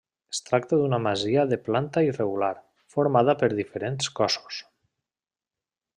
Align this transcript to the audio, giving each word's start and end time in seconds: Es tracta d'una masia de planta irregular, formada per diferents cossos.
Es 0.33 0.37
tracta 0.45 0.77
d'una 0.79 0.99
masia 1.07 1.43
de 1.51 1.59
planta 1.67 2.03
irregular, 2.07 2.51
formada 2.95 3.39
per 3.43 3.53
diferents 3.61 4.11
cossos. 4.21 4.63